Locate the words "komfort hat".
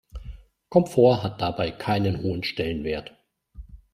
0.69-1.41